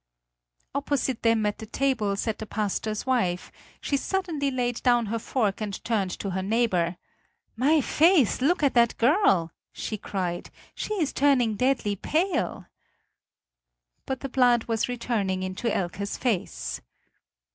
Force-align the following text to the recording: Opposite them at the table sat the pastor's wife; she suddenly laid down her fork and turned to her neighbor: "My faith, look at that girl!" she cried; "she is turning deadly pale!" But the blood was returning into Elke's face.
Opposite 0.73 1.21
them 1.21 1.45
at 1.45 1.59
the 1.59 1.67
table 1.67 2.15
sat 2.15 2.39
the 2.39 2.47
pastor's 2.47 3.05
wife; 3.05 3.51
she 3.81 3.97
suddenly 3.97 4.49
laid 4.49 4.81
down 4.81 5.05
her 5.05 5.19
fork 5.19 5.61
and 5.61 5.77
turned 5.85 6.09
to 6.17 6.31
her 6.31 6.41
neighbor: 6.41 6.97
"My 7.55 7.81
faith, 7.81 8.41
look 8.41 8.63
at 8.63 8.73
that 8.73 8.97
girl!" 8.97 9.51
she 9.71 9.99
cried; 9.99 10.49
"she 10.73 10.95
is 10.95 11.13
turning 11.13 11.53
deadly 11.53 11.95
pale!" 11.95 12.65
But 14.07 14.21
the 14.21 14.29
blood 14.29 14.63
was 14.63 14.89
returning 14.89 15.43
into 15.43 15.71
Elke's 15.71 16.17
face. 16.17 16.81